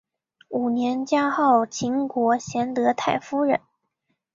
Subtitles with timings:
[0.49, 3.61] 五年加号秦国贤德太夫人。